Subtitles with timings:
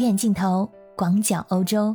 [0.00, 1.94] 远镜头，广角欧洲。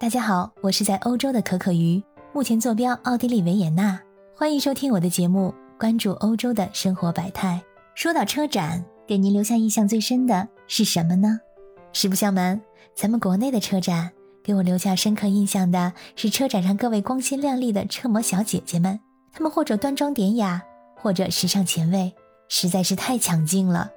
[0.00, 4.00] 大家好，我是在欧洲的可可鱼，目前坐标奥地利维也纳。
[4.36, 7.62] 欢迎收听我的节目，关注欧洲的生活百态。
[7.94, 11.38] 说到车展，给您留下印象最深的是什么呢？
[11.92, 12.60] 实不相瞒，
[12.96, 14.10] 咱们国内的车展
[14.42, 18.98] 给我留下深刻印象的是车展上各位光鲜亮丽的车模小姐姐们，
[19.32, 20.60] 她们或者端庄典雅，
[20.96, 22.12] 或者时尚前卫，
[22.48, 23.92] 实在是太抢镜了。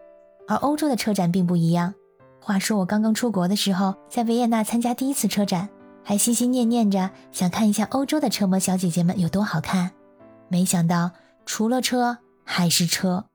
[0.47, 1.95] 而欧洲的车展并不一样。
[2.43, 5.69] 话说我刚刚出国的时候，在维也纳参加第一次车展，
[6.03, 9.91] 还心心念念着想看一下欧洲的车模小姐姐们有多好看。
[10.49, 11.11] 没想到
[11.45, 13.27] 除了车还是车。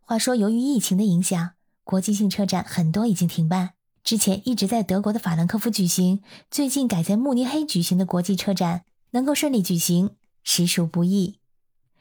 [0.00, 1.50] 话说由于疫情的影响，
[1.84, 3.72] 国际性车展很多已经停办。
[4.02, 11.38] 之前一直在德国的法兰克福举行，最近改在慕尼黑举行的国际车展能够顺利举行，实属不易。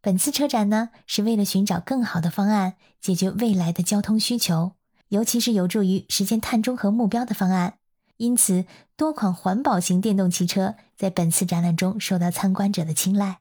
[0.01, 4.71] 本次车展呢，是为了寻找更好的方案，解决未来的交通需求。
[5.13, 7.75] 尤其是有助于实现碳中和目标的方案，
[8.17, 8.65] 因此
[8.97, 13.37] 多款环保型电动汽车在本次展览中受到参观者的青睐。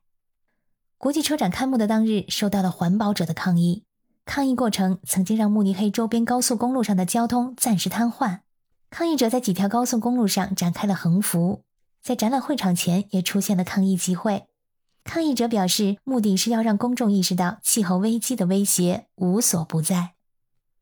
[0.98, 3.84] 国际车展开幕的当日，受到了环保者的抗议，
[4.26, 8.40] 抗议过程曾经让慕尼黑周边高速公路上的交通暂时瘫痪。
[8.90, 11.62] 抗议者在几条高速公路上展开了横幅，
[12.02, 14.44] 在展览会场前也出现了抗议集会。
[15.04, 20.12] 抗议者表示，目的是要让公众意识到气候危机的威胁无所不在。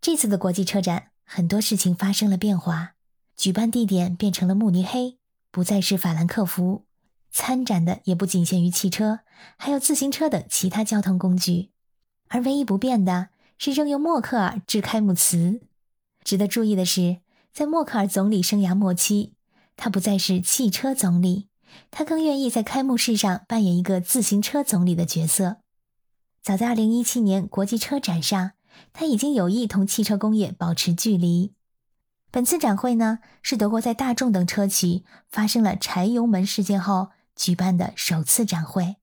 [0.03, 2.95] 这次的国际车展，很多事情发生了变化，
[3.37, 5.19] 举办地点变成了慕尼黑，
[5.51, 6.87] 不再是法兰克福。
[7.31, 9.21] 参展的也不仅限于汽车，
[9.59, 11.69] 还有自行车等其他交通工具。
[12.29, 13.29] 而唯一不变的
[13.59, 15.61] 是仍由默克尔致开幕词。
[16.25, 17.19] 值得注意的是，
[17.53, 19.35] 在默克尔总理生涯末期，
[19.77, 21.49] 他不再是汽车总理，
[21.91, 25.59] 他更愿意在开幕式上扮演一个自行车总理的角色。
[26.43, 28.53] 早在2017年国际车展上。
[28.93, 31.55] 他已经有意同汽车工业保持距离。
[32.31, 38.97] 本次展会呢，是德国在大众等车企发生了柴油门事件后举办的首次展会。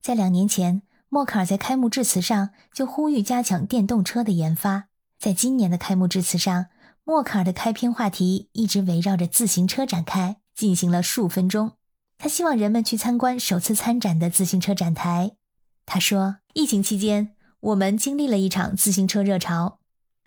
[0.00, 4.88] 在两年前，默克尔在开幕致辞上就呼吁加强电动车的研发。
[5.18, 6.66] 在今年的开幕致辞上，
[7.04, 11.72] 默克尔的开篇话题一直围绕着自行车展开，进行了数分钟。
[12.16, 15.32] 他希望人们去参观首次参展的自行车展台。
[15.84, 19.78] 他说：“疫情期间。”我们经历了一场自行车热潮，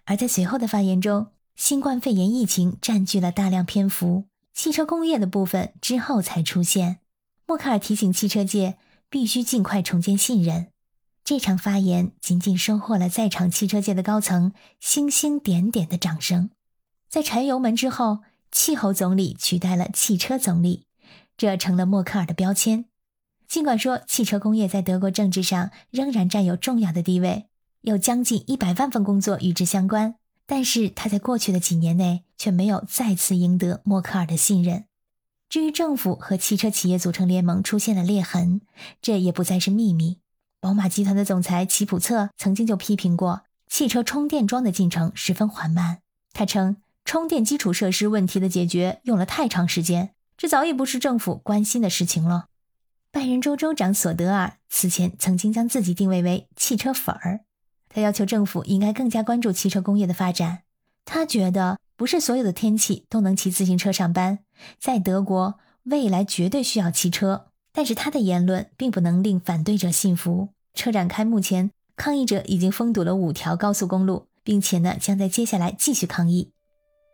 [0.05, 4.23] 而在随后的发言中，新冠肺炎疫情占据了大量篇幅，
[4.53, 6.99] 汽车工业的部分之后才出现。
[7.45, 8.77] 默克尔提醒汽车界
[9.09, 10.67] 必须尽快重建信任。
[11.25, 16.51] 这场发言仅仅收获了在场汽车界的高层星星点点的掌声。
[17.09, 18.19] 在柴油门之后，
[18.49, 20.85] 气候总理取代了汽车总理，
[21.35, 22.85] 这成了默克尔的标签。
[23.47, 27.47] 尽管说汽车工业在德国政治上仍然占有重要的地位，
[27.81, 34.85] 有将近一百万份工作与之相关，但是他在过去的几年内却没有再次赢得默克尔的信任。
[35.47, 38.61] 至于政府和汽车企业组成联盟出现了裂痕，
[39.01, 40.17] 这也不再是秘密。
[40.59, 45.99] 宝马集团的总裁齐普策曾经就批评过汽车充电桩的进程十分缓慢，
[46.33, 52.47] 他称充电基础设施问题的解决用了太长时间，这早已不是政府关心的事情了。
[53.15, 57.45] 拜仁州州长索德尔此前曾经将自己定位为汽车粉儿，
[57.87, 60.63] 他要求政府应该更加关注汽车工业的发展。
[61.05, 64.39] 他觉得不是所有的天气都能骑自行车上班，
[64.81, 67.45] 在德国未来绝对需要汽车。
[67.71, 70.49] 但是他的言论并不能令反对者信服。
[70.73, 76.51] 车展开幕前，抗议者已经封堵了五条高速公路，并且呢将在接下来继续抗议。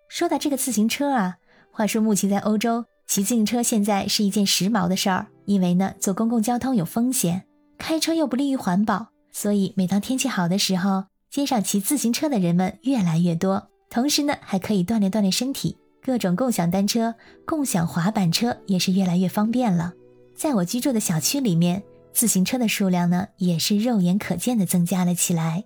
[0.10, 1.38] 说到这个自行车啊，
[1.70, 2.86] 话说目前在欧洲。
[3.06, 7.44] 骑自行车现在是一件时髦的事儿，因为呢，坐公共交通有风险，
[7.78, 13.68] 开车又不利于环保，所以每当天气好的时候，街上骑自行车的人们越来越多。
[13.90, 19.92] 同时呢，还可以锻炼锻炼身体，各种共享单车、共享滑板车也是越来越方便了。
[20.34, 25.66] 在我居住的小区里面，自行车的数量呢，也是肉眼可见的增加了起来。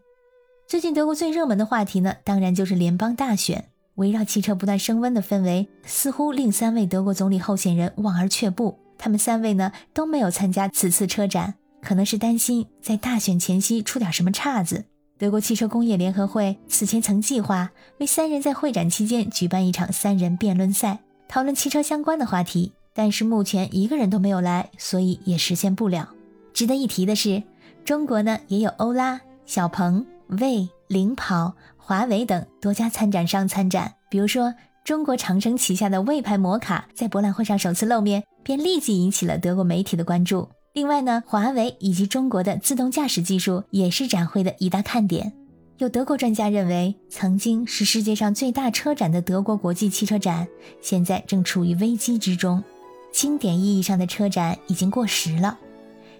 [0.67, 3.69] 最近德国最热门的话题呢，当然就是联邦大选。
[3.95, 8.79] 围绕汽车不断升温的氛围，似乎令三位德国总理候选人望而却步。
[8.97, 14.85] 他们三位呢都没有参加此次车展，可能是担心在大选前夕出点什么岔子。
[15.17, 26.09] 德国汽车工业联合会此前曾计划为三人在会展期间举办一场三人辩论赛，讨论汽车相关的话题，但是目前一个人都没有来，所以也实现不了。
[26.53, 27.43] 值得一提的是，
[27.83, 31.53] 中国呢也有欧拉、小鹏、魏、领跑。
[31.77, 34.55] 华为等多家参展商参展，比如说
[34.85, 40.47] 中国长城旗下的魏牌摩卡在博览会上首次露面，便立即引起了德国媒体的关注。
[40.73, 45.33] 另外呢，华为以及中国的自动驾驶技术也是展会的一大看点。
[45.79, 50.47] 有德国专家认为，曾经是世界上最大车展的德国国际汽车展，
[50.83, 52.63] 现在正处于危机之中。
[53.11, 55.57] 经典意义上的车展已经过时了。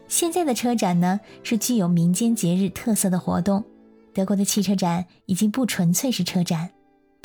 [0.08, 3.64] 现在的车展呢，是具有民间节日特色的活动。
[4.12, 6.72] 德国的汽车展已经不纯粹是车展。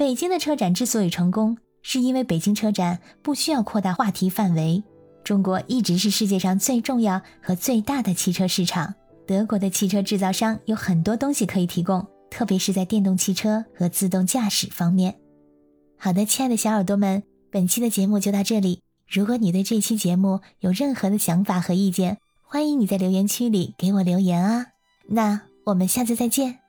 [0.00, 4.82] 北京的车展之所以成功，是因为北京车展不需要扩大话题范围。
[5.23, 8.94] 中国一直是世界上最重要和最大的汽车市场。
[9.26, 12.02] 德国的汽车制造商有很多东西可以提供。
[12.31, 15.17] 特别是在电动汽车和自动驾驶方面。
[15.99, 18.81] 好的，亲爱的小耳朵们，本期的节目就到这里。
[19.06, 24.69] 如果你对这期节目有任何的想法和意见，欢迎你在留言区里给我留言啊。
[25.08, 26.61] 那我们下次再见。